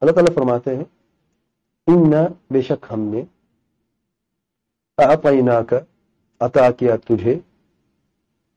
اللہ 0.00 0.12
تعالیٰ 0.12 0.34
فرماتے 0.34 0.76
ہیں 0.76 0.84
ان 1.86 2.12
بے 2.50 2.62
شک 2.62 2.86
ہم 2.92 3.00
نے 3.00 3.22
اعطینا 4.98 5.62
کا 5.62 5.78
عطا 6.40 6.70
کیا 6.70 6.96
تجھے 6.96 7.38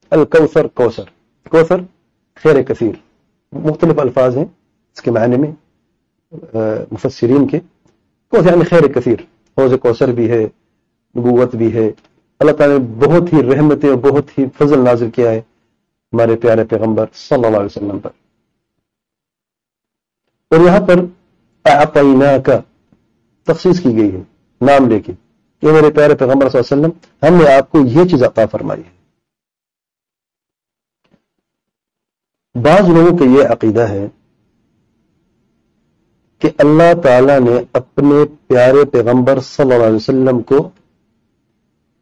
الکوثر 0.10 0.68
کوثر۔ 0.68 1.04
کوثر 1.50 1.76
خیر 2.36 2.62
کثیر۔ 2.62 2.96
مختلف 3.52 4.00
الفاظ 4.00 4.38
ہیں 4.38 4.46
اس 4.94 5.02
کے 5.02 5.12
معنی 5.12 5.38
میں 5.38 5.52
مفسرین 6.92 7.48
کے۔ 7.48 7.60
کوثر 8.28 8.50
یعنی 8.50 8.64
خیر 8.64 8.88
کثیر۔ 8.88 9.20
حوض 9.58 9.74
کوثر 9.82 10.08
بھی 10.08 10.32
ہے، 10.32 10.44
نبوت 11.18 11.56
بھی 11.56 11.74
ہے۔ 11.74 11.92
اللہ 12.40 12.52
تعالیٰ 12.52 12.80
نے 12.80 12.86
بہت 13.08 13.34
ہی 13.34 13.56
رحمتیں 13.56 13.90
اور 13.90 13.98
بہت 13.98 14.40
ہی 14.40 14.46
فضل 14.58 14.80
نازل 14.80 15.12
کیا 15.12 15.32
ہے 15.32 15.40
ہمارے 16.14 16.36
پیارے 16.36 16.64
پیغمبر 16.64 17.06
صلی 17.14 17.46
اللہ 17.46 17.58
علیہ 17.58 17.66
وسلم 17.66 18.00
پر۔ 18.00 18.10
اور 20.50 20.60
یہاں 20.66 20.88
پر 20.88 21.19
اعطینا 21.66 22.38
کا 22.38 22.60
تخصیص 23.44 23.84
کی 23.84 23.96
گئی 23.96 24.16
ہے، 24.16 24.22
نام 24.62 24.90
لے 24.90 25.00
کے۔ 25.00 25.14
کہ 25.62 25.68
میرے 25.68 25.92
پیارے 25.92 26.16
پیغمبر 26.16 26.50
صلی 26.50 26.60
اللہ 26.60 26.88
علیہ 26.88 26.88
وسلم، 26.88 27.28
ہم 27.28 27.44
نے 27.44 27.56
آپ 27.56 27.72
کو 27.72 27.80
یہ 27.80 28.06
چیز 28.06 28.24
عطا 28.24 28.46
فرمائی 28.46 28.82
ہے۔ 28.82 29.00
بعض 32.62 32.90
لوگوں 32.90 33.18
کا 33.18 33.26
یہ 33.26 33.48
عقیدہ 33.48 33.82
ہے 33.82 34.08
کہ 36.40 36.50
اللہ 36.58 37.02
تعالی 37.04 37.40
نے 37.40 37.62
اپنے 37.74 38.16
پیارے 38.48 38.86
پیغمبر 38.86 39.40
صلی 39.40 39.74
اللہ 39.74 39.86
علیہ 39.86 39.96
وسلم 39.96 40.42
کو 40.42 40.70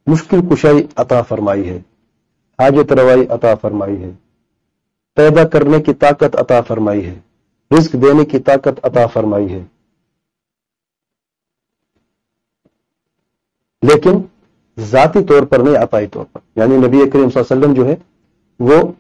مشکل 0.08 0.38
کشائی 0.52 0.88
عطا 0.96 1.22
فرمائی 1.22 1.70
ہے، 1.70 1.78
حاجت 2.60 2.92
روائی 2.92 3.28
عطا 3.28 3.56
فرمائی 3.56 4.04
ہے، 4.04 4.12
پیدا 5.16 5.48
کرنے 5.48 5.82
کی 5.82 5.94
طاقت 5.94 6.36
عطا 6.36 6.62
فرمائی 6.62 7.06
ہے۔ 7.06 7.20
رزق 7.72 7.94
دینے 7.94 8.26
کی 8.26 8.40
طاقت 8.40 8.86
عطا 8.86 9.08
فرمائی 9.08 9.52
ہے۔ 9.52 9.64
لیکن 13.82 14.12
ذاتی 14.80 15.26
طور 15.26 15.44
پر 15.44 15.60
نہیں 15.60 15.76
عطائی 15.76 16.08
طور 16.08 16.26
پر۔ 16.32 16.40
یعنی 16.56 16.78
نبی 16.78 17.10
کریم 17.10 17.30
صلی 17.30 17.44
اللہ 17.50 17.54
علیہ 17.54 17.70
وسلم 17.70 17.74
جو 17.74 17.86
ہے، 17.86 17.96
وہ 18.60 18.92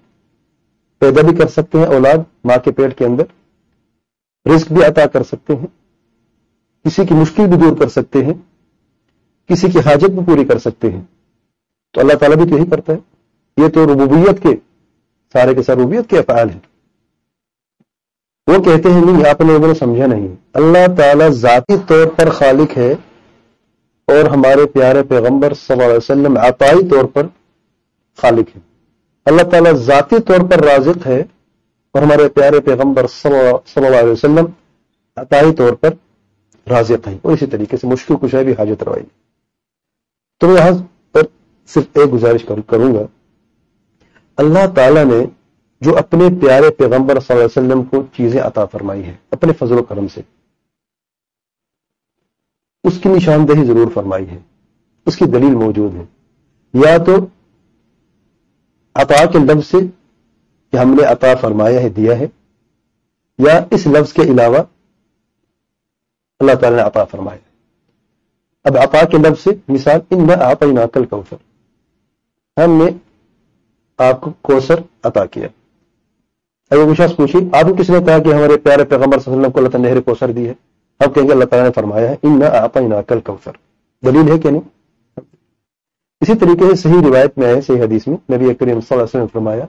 پیدا 0.97 1.21
بھی 1.21 1.37
کر 1.37 1.47
سکتے 1.47 1.77
ہیں، 1.77 1.85
اولاد 1.85 2.17
ماں 2.43 2.57
کے 2.57 2.71
پیٹ 2.71 2.97
کے 2.97 3.05
اندر 3.05 3.23
رزق 4.55 4.71
بھی 4.71 4.83
عطا 4.83 5.05
کر 5.05 5.23
سکتے 5.23 5.55
ہیں۔ 5.55 5.67
کسی 6.83 7.05
کی 7.05 7.13
مشکل 7.13 7.43
بھی 7.47 7.57
دور 7.57 7.77
کر 7.77 7.89
سکتے 7.89 8.25
ہیں۔ 8.25 8.33
کسی 9.47 9.67
کی 9.69 9.79
حاجت 9.79 10.05
بھی 10.05 10.25
پوری 10.25 10.45
کر 10.45 10.57
سکتے 10.57 10.91
ہیں۔ 10.91 11.03
تو 11.93 12.01
اللہ 12.01 12.13
تعالیٰ 12.13 12.37
بھی 12.37 12.51
تو 12.51 12.57
یہی 12.57 12.69
کرتا 12.69 12.93
ہے۔ 12.93 12.97
یہ 13.57 13.67
تو 13.67 13.85
ربوبیت 13.85 14.43
کے، 14.43 14.49
سارے 15.33 15.55
کے 15.55 15.63
سارے 15.63 15.79
ربوبیت 15.79 16.09
کے 16.09 16.19
افعال 16.19 16.49
ہیں۔ 16.49 16.76
وہ 18.47 18.63
کہتے 18.63 18.91
ہیں، 18.91 19.01
نہیں، 19.01 19.29
آپ 19.29 19.41
نے 19.41 19.73
سمجھا 19.73 20.05
نہیں۔ 20.05 20.27
اللہ 20.53 20.95
تعالیٰ 20.97 21.29
ذاتی 21.29 21.75
طور 21.87 22.07
پر 22.07 22.29
خالق 22.29 22.77
ہے 22.77 22.95
اور 24.07 24.25
ہمارے 24.25 24.65
پیارے 24.65 25.03
پیغمبر 25.03 25.53
صلی 25.53 25.73
اللہ 25.73 25.83
علیہ 25.83 25.97
وسلم 25.97 26.37
عطائی 26.37 26.89
طور 26.89 27.05
پر 27.05 27.27
خالق 28.17 28.55
ہے 28.55 28.61
اللہ 29.25 29.41
تعالیٰ 29.41 29.71
ذاتی 29.71 30.15
طور 30.19 30.39
پر 30.51 30.63
رازق 30.63 31.07
ہے 31.07 31.23
اور 31.93 32.01
ہمارے 32.01 32.29
پیارے 32.29 32.59
پیغمبر 32.59 33.07
صلی 33.07 33.85
اللہ 33.85 33.99
علیہ 33.99 34.11
وسلم 34.11 34.45
عطائی 35.15 35.55
طور 35.55 35.73
پر 35.73 35.89
رازق 36.69 37.07
ہیں۔ 37.07 37.17
اور 37.21 37.33
اسی 37.33 37.45
طریقے 37.45 37.77
سے 37.77 37.87
مشکل 37.87 38.15
کشائی 38.21 38.45
بھی 38.45 38.53
حاجت 38.53 38.83
روائی 38.83 39.03
تو 40.39 40.47
میں 40.47 40.57
یہاں 40.57 40.71
پر 41.11 41.21
صرف 41.67 41.83
ایک 41.93 42.13
گزارش 42.13 42.45
کروں 42.67 42.95
گا۔ 42.95 43.01
اللہ 44.37 44.67
تعالیٰ 44.75 45.05
نے 45.05 45.25
جو 45.81 45.97
اپنے 45.97 46.25
پیارے 46.41 46.69
پیغمبر 46.69 47.19
صلی 47.19 47.37
اللہ 47.37 47.45
علیہ 47.45 47.67
وسلم 47.67 47.83
کو 47.83 48.03
چیزیں 48.13 48.41
عطا 48.41 48.65
فرمائی 48.65 49.03
ہیں، 49.03 49.17
اپنے 49.31 49.53
فضل 49.53 49.79
و 49.79 49.83
کرم 49.83 50.07
سے۔ 50.07 50.21
اس 52.83 52.99
کی 53.03 53.09
نشاندہی 53.09 53.65
ضرور 53.65 53.91
فرمائی 53.93 54.29
ہے، 54.29 54.39
اس 55.05 55.17
کی 55.17 55.25
دلیل 55.25 55.55
موجود 55.55 55.95
ہے۔ 55.95 56.03
یا 56.73 56.97
تو 56.97 57.15
عطا 58.95 59.25
کے 59.25 59.37
لفظ 59.39 59.67
سے 59.67 59.77
کہ 60.71 60.77
ہم 60.77 60.95
نے 60.95 61.03
عطا 61.03 61.35
فرمایا 61.41 61.79
ہے، 61.79 61.89
دیا 61.89 62.19
ہے، 62.19 62.27
یا 63.37 63.65
اس 63.71 63.87
لفظ 63.87 64.13
کے 64.13 64.21
علاوہ 64.21 64.57
اللہ 66.39 66.55
تعالی 66.55 66.75
نے 66.75 66.81
عطا 66.81 67.03
فرمایا 67.03 67.39
اب 68.63 68.77
عطا 68.77 69.05
کے 69.05 69.17
لفظ 69.17 69.43
سے 69.43 69.49
مثال 69.67 69.99
ان 70.09 70.27
میں 70.27 70.35
آپ 70.35 70.63
ناقل 70.63 71.05
کوثر 71.05 71.35
ہم 72.63 72.71
نے 72.71 72.97
آپ 73.97 74.21
کو 74.21 74.31
کوثر 74.41 74.75
عطا 75.03 75.25
کیا۔ 75.25 75.47
اگر 76.71 76.93
شخص 76.93 77.15
پوچھی 77.15 77.39
آپ 77.51 77.77
کس 77.79 77.89
نے 77.89 77.99
کہا 78.05 78.17
کہ 78.17 78.33
ہمارے 78.33 78.57
پیارے 78.57 78.83
پیغمبر 78.85 79.19
صلی 79.19 79.33
اللہ 79.33 79.37
علیہ 79.37 79.47
وسلم 79.47 79.51
کو 79.51 79.59
اللہ 79.59 79.69
تعالیٰ 79.69 79.89
نہر 79.89 80.01
کوثر 80.01 80.31
دی 80.31 80.47
ہے؟ 80.47 80.53
اب 80.99 81.13
کہیں 81.15 81.27
گے 81.27 81.31
اللہ 81.31 81.45
تعالیٰ 81.45 81.67
نے 81.67 81.71
فرمایا 81.75 82.09
ہے 82.09 82.15
ان 82.23 82.37
میں 82.39 82.47
آپ 82.47 82.77
ہی 82.77 82.87
ناقل 82.87 83.19
کوثر 83.19 83.51
دلیل 84.03 84.31
ہے 84.31 84.37
کہ 84.39 84.49
نہیں؟ 84.49 84.61
اسی 86.21 86.35
طریقے 86.35 86.69
سے 86.69 86.75
صحیح 86.75 87.07
روایت 87.07 87.37
میں 87.37 87.47
آئے، 87.47 87.61
صحیح 87.61 87.83
حدیث 87.83 88.07
میں 88.07 88.17
نبی 88.33 88.53
کریم 88.53 88.79
صلی 88.79 88.91
اللہ 88.91 88.93
علیہ 88.93 89.03
وسلم 89.03 89.21
نے 89.21 89.27
فرمایا 89.33 89.65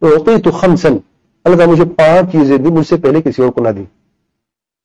تو 0.00 0.38
تو 0.38 0.50
خمسن 0.50 0.96
اللہ 1.44 1.56
تعالیٰ 1.56 1.66
مجھے 1.66 1.84
پانچ 1.84 2.32
چیزیں 2.32 2.56
دی، 2.58 2.70
مجھ 2.70 2.86
سے 2.86 2.96
پہلے 2.96 3.22
کسی 3.22 3.42
اور 3.42 3.50
کو 3.50 3.60
نہ 3.60 3.68
دی۔ 3.68 3.84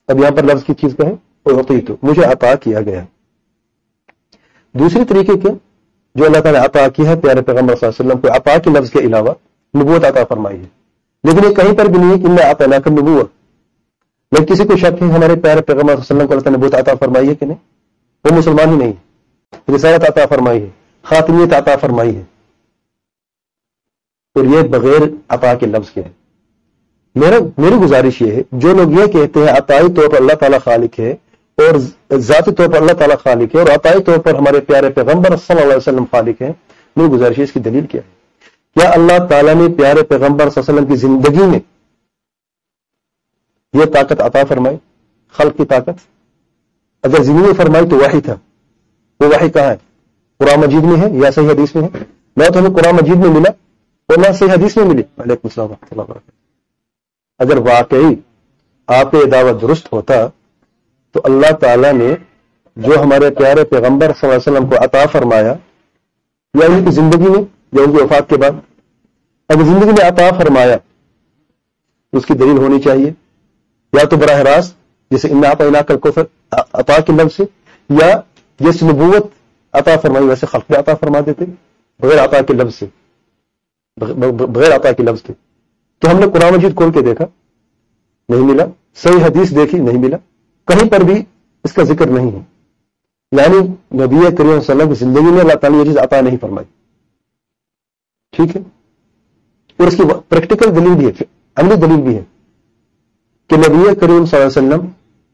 اب 0.08 0.20
یہاں 0.20 0.32
پر 0.32 0.44
لفظ 0.44 0.64
کی 0.64 0.74
چیز 0.74 0.96
کہیں 0.98 1.16
اور 1.44 1.64
تو 1.64 1.96
مجھے 2.04 2.24
عطا 2.24 2.56
کیا 2.56 2.82
گیا۔ 2.82 3.04
دوسری 4.76 5.06
طریقے 5.06 5.34
کے، 5.40 5.50
جو 6.16 6.26
اللہ 6.26 6.42
تعالیٰ 6.42 6.60
نے 6.62 6.66
عطا 6.66 6.88
کیا 6.88 7.10
ہے 7.10 7.16
پیارے 7.16 7.42
پیغمبر 7.42 7.76
صلی 7.76 7.88
اللہ 7.88 8.02
علیہ 8.02 8.12
وسلم 8.12 8.22
کو، 8.22 8.36
عطا 8.36 8.58
کے 8.58 8.70
لفظ 8.70 8.92
کے 8.92 9.00
علاوہ 9.00 9.34
نبوت 9.74 10.06
عطا 10.06 10.24
فرمائی 10.30 10.60
ہے۔ 10.60 10.81
لیکن 11.24 11.50
یہ 11.50 11.54
کہیں 11.54 11.78
پر 11.78 11.86
بھی 11.86 12.00
نہیں 12.00 12.12
ہے 12.12 12.20
کہ 12.20 12.28
میں 12.28 12.52
عطا 12.52 12.66
نہ 12.66 12.76
کر 12.76 12.92
نبوت 12.92 13.32
لیکن 14.32 14.54
کسی 14.54 14.64
کو 14.66 14.78
شک 14.78 15.02
ہے 15.02 15.08
ہمارے 15.08 15.36
پیارے 15.36 15.62
پیغمبر 15.62 15.96
صلی 15.96 16.06
اللہ 16.10 16.24
علیہ 16.24 16.36
وسلم 16.36 16.44
کو 16.44 16.50
نے 16.50 16.58
نبوت 16.58 16.76
عطا 16.76 16.94
فرمائی 17.00 17.30
ہے 17.30 17.36
کہ 17.36 17.46
نہیں؟ 17.46 17.58
وہ 18.24 18.38
مسلمان 18.38 18.70
ہی 18.70 18.76
نہیں 18.76 18.94
ہے۔ 18.94 19.12
رسالت 19.76 20.04
عطا 20.04 20.26
فرمائی 20.26 20.62
ہے، 20.62 20.70
خاتمیت 21.02 21.54
عطا 21.54 21.76
فرمائی 21.76 22.16
ہے۔ 22.16 22.24
اور 24.36 24.44
یہ 24.44 24.62
بغیر 24.62 25.02
عطا 25.30 25.54
کے 25.54 25.66
لفظ 25.66 25.92
کے 25.92 26.02
ہے۔ 26.02 26.10
میرا، 27.16 27.36
میری 27.58 27.76
گزارش 27.76 28.22
یہ 28.22 28.32
ہے، 28.32 28.42
جو 28.52 28.74
لوگ 28.74 28.92
یہ 28.92 29.06
کہتے 29.06 29.40
ہیں 29.40 29.48
عطائی 29.48 29.94
طور 29.94 30.10
پر 30.10 30.18
اللہ 30.18 30.34
تعالیٰ 30.34 30.60
خالق 30.64 31.00
ہے 31.00 31.16
اور 31.58 31.80
ذاتی 32.18 32.52
طور 32.52 32.68
پر 32.68 32.82
اللہ 32.82 32.94
تعالیٰ 32.94 33.18
خالق 33.18 33.56
ہے 33.56 33.60
اور 33.60 33.70
عطائی 33.70 34.04
طور 34.04 34.18
پر 34.18 34.36
ہمارے 34.36 34.60
پیارے 34.60 34.90
پیغمبر 34.90 35.30
صلی 35.30 35.52
اللہ 35.52 35.64
علیہ 35.64 35.78
وسلم 35.78 36.06
خالق 36.12 36.42
ہے 36.42 36.54
میری 36.96 37.08
گزارش 37.08 37.38
ہے 37.38 37.44
اس 37.44 37.52
کی 37.52 37.60
دلیل 37.60 37.86
کیا 37.86 38.02
ہے؟ 38.06 38.21
کیا 38.76 38.90
اللہ 38.90 39.28
تعالیٰ 39.30 39.56
نے 39.56 39.76
پیارے 39.78 40.04
پیغمبر 40.04 40.50
صلی 40.50 40.64
اللہ 40.68 40.80
علیہ 40.80 40.80
وسلم 40.80 40.86
کی 40.86 40.96
زندگی 40.96 41.46
میں 41.46 41.60
یہ 43.74 43.86
طاقت 43.86 44.22
عطا 44.22 44.44
فرمائی؟ 44.50 44.78
خلق 45.32 45.58
کی 45.58 45.66
طاقت؟ 45.66 46.00
اگر 47.04 47.24
زندگی 47.24 47.54
فرمائی 47.54 47.90
تو 47.90 47.96
واحد 47.96 48.26
تھا۔ 48.26 48.36
وہ 49.20 49.28
واحد 49.28 49.54
کہاں 49.54 49.68
ہے؟ 49.68 49.76
قرآن 50.38 50.60
مجید 50.60 50.84
میں 50.84 51.02
ہے 51.02 51.18
یا 51.24 51.32
صحیح 51.32 51.50
حدیث 51.50 51.76
میں 51.76 51.84
ہے؟ 51.84 52.04
نہ 52.38 52.44
تو 52.54 52.60
ہمیں 52.60 52.70
قرآن 52.70 52.96
مجید 52.96 53.16
میں 53.16 53.30
ملا 53.30 53.50
اور 54.10 54.18
نہ 54.18 54.32
صحیح 54.32 54.52
حدیث 54.52 54.78
میں 54.78 54.86
ملی۔ 54.86 55.04
وعلیکم 55.18 55.42
السلام 55.44 55.68
ورحمۃ 55.68 55.88
اللہ 55.92 56.02
وبرکاتہ۔ 56.02 56.32
اگر 57.40 57.58
واقعی 57.58 58.16
آپ 58.88 59.12
دعوت 59.32 59.62
درست 59.62 59.94
ہوتا 59.94 60.14
تو 61.12 61.22
اللہ 61.24 61.52
تعالی 61.52 61.92
نے 61.92 62.16
جو 62.76 63.02
ہمارے 63.02 63.30
پیارے 63.30 63.64
پیغمبر 63.64 64.12
صلی 64.20 64.30
اللہ 64.30 64.40
علیہ 64.42 64.52
وسلم 64.52 64.70
کو 64.70 64.76
عطا 64.84 65.06
فرمایا 65.12 65.54
یا 66.54 66.66
ان 66.66 66.86
کی 66.86 66.92
زندگی 66.92 67.30
میں 67.30 67.61
یا 67.72 67.84
ان 67.84 67.98
کی 67.98 68.04
وفات 68.04 68.30
کے 68.30 68.38
بعد۔ 68.38 68.52
اگر 69.50 69.64
زندگی 69.64 69.90
میں 69.90 70.08
عطا 70.08 70.38
فرمایا، 70.38 70.78
اس 72.14 72.26
کی 72.26 72.34
دلیل 72.34 72.58
ہونی 72.58 72.82
چاہیے۔ 72.82 73.14
یا 73.94 74.04
تو 74.04 74.18
براہ 74.18 74.38
راست 74.38 74.76
جیسے 75.12 75.28
ان 75.28 75.46
آپ 75.46 75.62
علاقہ 75.62 75.94
کو 75.94 76.10
عطا 76.74 77.00
کے 77.00 77.14
لفظ 77.14 77.36
سے، 77.36 77.44
یا 77.90 78.20
جس 78.60 78.84
نبوت 78.84 79.26
عطا 79.74 79.98
فرمائی، 80.02 80.26
ویسے 80.26 80.46
خلق 80.46 80.72
میں 80.72 80.80
عطا 80.80 80.96
فرما 80.96 81.20
دیتے 81.26 81.46
بغیر 82.00 82.24
عطا 82.24 82.42
کے 82.42 82.54
لفظ 82.54 82.76
سے۔ 82.80 82.86
بغیر 84.32 84.76
عطا 84.76 84.92
کے 84.92 85.04
لفظ 85.04 85.22
کے 85.22 85.34
تو 86.00 86.12
ہم 86.12 86.20
نے 86.20 86.26
قرآن 86.34 86.54
مجید 86.54 86.76
کھول 86.76 86.92
کے 86.92 87.02
دیکھا، 87.02 87.26
نہیں 88.30 88.42
ملا۔ 88.42 88.66
صحیح 88.96 89.26
حدیث 89.26 89.56
دیکھی، 89.56 89.80
نہیں 89.80 89.98
ملا۔ 89.98 90.18
کہیں 90.66 90.90
پر 90.90 91.00
بھی 91.00 91.24
اس 91.64 91.74
کا 91.74 91.84
ذکر 91.84 92.08
نہیں 92.08 92.32
ہے۔ 92.32 92.40
یعنی 93.32 93.58
نبی 94.04 94.16
کریم 94.16 94.36
صلی 94.36 94.46
اللہ 94.46 94.72
علیہ 94.72 94.76
وسلم 94.76 94.94
کی 94.94 94.96
زندگی 94.96 95.32
میں 95.32 95.42
اللہ 95.42 95.54
تعالیٰ 95.54 95.80
یہ 95.80 95.84
چیز 95.84 95.98
عطا 95.98 96.22
نہیں 96.22 96.38
فرمائی۔ 96.42 96.81
ٹھیک 98.34 98.56
ہے؟ 98.56 98.62
اور 99.80 99.88
اس 99.88 99.96
کی 99.98 100.04
پریکٹیکل 100.30 100.76
دلیل 100.76 100.96
بھی 100.98 101.08
ہے 101.08 101.24
عملی 101.56 101.76
دلیل 101.76 102.02
بھی 102.02 102.16
ہے 102.16 102.24
کہ 103.50 103.56
نبی 103.58 103.96
کریم 103.96 104.26
صلی 104.26 104.42
اللہ 104.42 104.60
علیہ 104.60 104.68
وسلم 104.68 104.86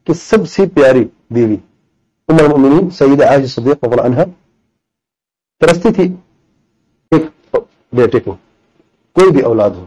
کی 0.06 0.14
سب 0.14 0.48
سے 0.48 0.66
پیاری 0.74 1.04
بیوی 1.30 1.56
عمر 2.28 2.42
المؤمنین 2.42 2.90
سعید 2.90 3.22
عائشہ 3.22 3.46
صدیق 3.46 3.84
رضی 3.84 4.00
عنہ 4.00 4.24
پرستی 5.60 5.92
تھی 5.92 6.14
ایک 7.12 7.56
بیٹے 7.92 8.20
کو، 8.20 8.36
کوئی 9.12 9.30
بھی 9.30 9.40
اولاد 9.40 9.70
ہو۔ 9.70 9.84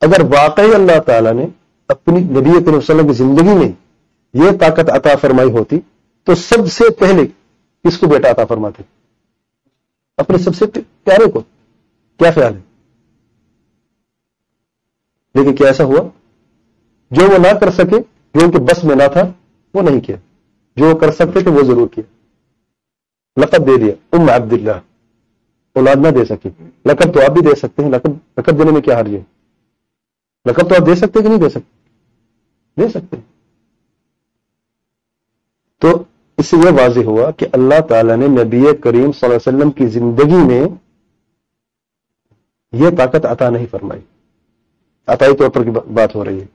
اگر 0.00 0.20
واقعی 0.24 0.74
اللہ 0.74 1.00
تعالی 1.06 1.32
نے 1.32 1.46
اپنی 1.88 2.20
نبی 2.20 2.50
کریم 2.50 2.62
صلی 2.62 2.70
اللہ 2.70 2.92
علیہ 2.92 2.94
وسلم 2.94 3.06
کی 3.06 3.12
زندگی 3.12 3.58
میں 3.58 3.72
یہ 4.34 4.58
طاقت 4.60 4.90
عطا 4.90 5.16
فرمائی 5.20 5.50
ہوتی 5.50 5.76
تو 6.26 6.34
سب 6.34 6.72
سے 6.72 6.90
پہلے 6.90 7.26
کس 7.84 7.98
کو 7.98 8.06
بیٹا 8.06 8.30
عطا 8.30 8.44
فرماتے؟ 8.44 8.82
اپنے 10.16 10.38
سب 10.38 10.54
سے 10.54 10.66
پیارے 11.04 11.30
کو۔ 11.30 11.42
کیا 12.20 12.30
خیال 12.30 12.54
ہے؟ 12.54 12.60
لیکن 15.34 15.56
کیا 15.56 15.66
ایسا 15.66 15.84
ہوا؟ 15.84 16.08
جو 17.10 17.22
وہ 17.26 17.38
نہ 17.38 17.58
کر 17.58 17.70
سکے، 17.70 17.96
جو 18.34 18.40
ان 18.44 18.50
کے 18.50 18.58
بس 18.58 18.84
میں 18.84 18.96
نہ 18.96 19.02
تھا، 19.12 19.32
وہ 19.74 19.82
نہیں 19.82 20.00
کیا۔ 20.00 20.16
جو 20.76 20.84
وہ 20.84 20.98
کر 20.98 21.10
سکتے 21.12 21.40
تھے 21.40 21.50
وہ 21.50 21.62
ضرور 21.62 21.88
کیا۔ 21.88 22.04
لقب 23.40 23.66
دے 23.66 23.76
دیا، 23.76 23.94
ام 24.12 24.42
عبداللہ۔ 24.42 24.80
اولاد 25.72 25.96
نہ 25.96 26.08
دے 26.08 26.24
سکی 26.24 26.48
لقب 26.86 27.14
تو 27.14 27.20
آپ 27.20 27.30
بھی 27.30 27.40
دے 27.40 27.54
سکتے 27.54 27.84
ہیں۔ 27.84 27.90
لقب 27.90 28.10
لقب 28.38 28.58
دینے 28.58 28.70
میں 28.70 28.80
کیا 28.80 29.00
حرج 29.00 29.14
ہے 29.14 29.22
لقب 30.48 30.68
تو 30.68 30.74
آپ 30.74 30.86
دے 30.86 30.94
سکتے 30.94 31.22
کہ 31.22 31.28
نہیں 31.28 31.40
دے 31.40 31.48
سکتے؟ 31.48 31.80
دے 32.82 32.88
سکتے 32.88 33.16
تو 35.78 36.04
اس 36.38 36.46
سے 36.46 36.56
یہ 36.56 36.70
واضح 36.70 37.04
ہوا 37.04 37.30
کہ 37.30 37.46
اللہ 37.52 37.80
تعالیٰ 37.88 38.16
نے 38.16 38.26
نبی 38.26 38.64
کریم 38.82 39.12
صلی 39.12 39.30
اللہ 39.30 39.36
علیہ 39.36 39.56
وسلم 39.56 39.70
کی 39.70 39.86
زندگی 39.86 40.44
میں 40.46 40.89
یہ 42.72 42.90
طاقت 42.98 43.26
عطا 43.26 43.50
نہیں 43.50 43.66
فرمائی۔ 43.70 44.00
عطائی 45.06 45.36
طور 45.36 45.48
پر 45.48 45.64
بات 45.64 46.14
ہو 46.14 46.24
رہی 46.24 46.40
ہے۔ 46.40 46.46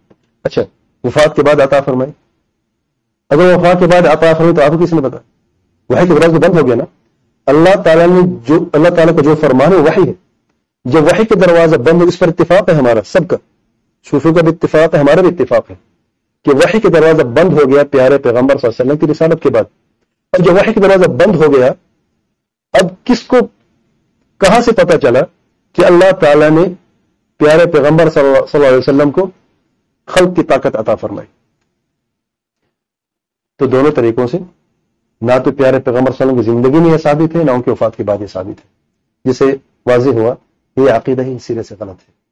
اچھا 0.44 0.62
وفات 1.04 1.36
کے 1.36 1.44
بعد 1.44 1.62
عطا 1.62 1.82
فرمائی۔ 1.82 2.12
اگر 3.30 3.56
وفات 3.56 3.80
کے 3.80 3.88
بعد 3.88 4.02
عطا 4.02 4.34
فرمائی 4.34 4.56
تو 4.56 4.62
آپ 4.62 4.72
کو 4.72 4.86
کس 4.86 4.94
نے 4.94 5.02
بتا؟ 5.02 5.18
وہی 5.90 6.08
تو 6.08 6.16
برس 6.16 6.26
بند 6.26 6.60
ہو 6.60 6.68
گیا 6.68 6.76
نا۔ 6.76 6.84
اللہ 7.46 7.82
تعالیٰ 7.82 8.08
نے 8.08 8.36
جو 8.48 8.66
اللہ 8.74 8.90
تعالیٰ 8.90 9.16
کا 9.16 9.22
جو 9.22 9.36
فرمان 9.36 9.72
ہے 9.72 9.78
وہی 9.78 10.10
ہے۔ 10.10 10.14
جب 10.86 11.04
وہی 11.04 11.26
کے 11.26 11.36
دروازہ 11.36 11.76
بند 11.76 12.02
ہو 12.02 12.08
اس 12.08 12.20
پر 12.20 12.28
اتفاق 12.28 12.70
ہے 12.70 12.74
ہمارا 12.74 13.00
سب 13.06 13.28
کا۔ 13.28 13.38
صوفیوں 14.10 14.34
کا 14.34 14.42
بھی 14.42 14.50
اتفاق 14.50 14.94
ہے، 14.94 15.00
ہمارا 15.00 15.22
بھی 15.22 15.30
اتفاق 15.30 15.72
ہے۔ 15.72 15.76
کہ 16.44 16.56
وحی 16.56 16.80
کے 16.80 16.90
دروازہ 16.90 17.24
بند 17.24 17.54
ہو 17.54 17.74
گیا 17.74 17.84
پیارے 17.92 18.18
پیغمبر 18.18 18.58
صلی 18.58 18.70
اللہ 18.70 18.82
علیہ 18.82 18.92
وسلم 18.92 18.98
کی 18.98 19.08
رسالت 19.08 19.44
کے 19.44 19.50
بعد۔ 19.50 19.64
اور 20.32 20.46
جب 20.46 20.54
وحی 20.54 20.74
کے 20.74 20.80
دروازہ 20.80 21.10
بند 21.10 21.36
ہو 21.36 21.54
گیا، 21.56 21.68
اب 22.74 23.04
کس 23.04 23.24
کو 23.24 23.38
کہاں 24.38 24.62
سے 24.62 24.72
پتا 24.72 25.00
چلا؟ 25.00 25.20
کہ 25.75 25.86
اللہ 25.86 26.12
تعالیٰ 26.12 26.50
نے 26.50 26.63
پیارے 27.38 27.72
پیغمبر 27.72 28.10
صلی 28.10 28.24
اللہ 28.54 28.68
علیہ 28.68 28.77
وسلم 28.77 29.12
کو 29.12 29.30
خلق 30.06 30.36
کی 30.36 30.44
طاقت 30.44 30.75
عطا 30.75 30.95
فرمائی۔ 30.95 31.27
تو 33.57 33.66
دونوں 33.66 33.92
طریقوں 33.92 34.27
سے 34.27 34.38
نہ 35.22 35.31
تو 35.45 35.51
پیارے 35.51 35.80
پیغمبر 35.80 36.12
صلی 36.12 36.30
اللہ 36.30 36.31
علیہ 36.31 36.42
وسلم 36.42 36.62
کی 36.62 36.68
زندگی 36.68 36.83
میں 36.83 36.92
یہ 36.92 36.98
ثابت 36.98 37.36
ہے، 37.36 37.44
نہ 37.44 37.51
ان 37.51 37.62
کے 37.62 37.72
وفات 37.72 37.98
کے 37.98 38.04
بعد 38.04 38.18
یہ 38.22 38.27
ثابت 38.27 38.66
ہے۔ 38.66 38.68
جسے 39.25 39.45
واضح 39.86 40.10
ہوا، 40.10 40.36
یہ 40.77 40.92
عقیدہ 40.92 41.22
ہی 41.22 41.38
سرے 41.39 41.63
سے 41.63 41.75
غلط 41.80 42.10
ہے۔ 42.10 42.25